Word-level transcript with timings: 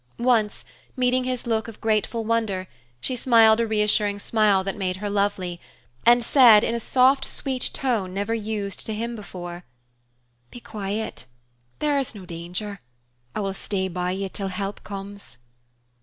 Once, 0.17 0.65
meeting 0.97 1.25
his 1.25 1.45
look 1.45 1.67
of 1.67 1.79
grateful 1.79 2.23
wonder, 2.25 2.67
she 3.01 3.15
smiled 3.15 3.59
a 3.59 3.67
reassuring 3.67 4.17
smile 4.17 4.63
that 4.63 4.75
made 4.75 4.95
her 4.95 5.11
lovely, 5.11 5.61
and 6.07 6.23
said, 6.23 6.63
in 6.63 6.73
a 6.73 6.79
soft, 6.79 7.23
sweet 7.23 7.69
tone 7.71 8.11
never 8.11 8.33
used 8.33 8.83
to 8.83 8.95
him 8.95 9.15
before, 9.15 9.63
"Be 10.49 10.59
quiet. 10.59 11.25
There 11.77 11.99
is 11.99 12.15
no 12.15 12.25
danger. 12.25 12.79
I 13.35 13.41
will 13.41 13.53
stay 13.53 13.87
by 13.89 14.09
you 14.09 14.27
till 14.27 14.47
help 14.47 14.83
comes." 14.83 15.37